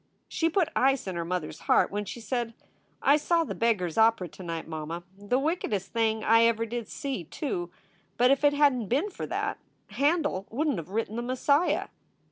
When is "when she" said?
1.91-2.19